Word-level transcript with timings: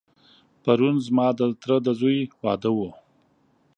پرون 0.63 0.95
ځما 1.07 1.27
دتره 1.37 1.77
دځوی 1.85 2.19
واده 2.41 2.69
و. 2.77 2.79